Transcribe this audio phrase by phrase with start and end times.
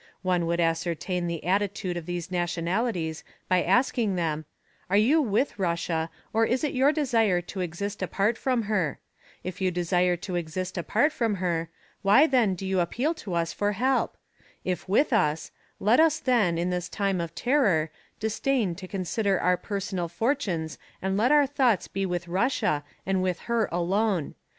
[0.23, 4.45] One would ascertain the attitude of these nationalities by asking them:
[4.89, 8.97] "Are you with Russia or is it your desire to exist apart from her?
[9.43, 11.69] If you desire to exist apart from her
[12.01, 14.17] why, then, do you appeal to us for help?
[14.65, 19.55] If with us let us then, in this time of terror, disdain to consider our
[19.55, 24.33] personal fortunes and let our thoughts be with Russia and with her alone.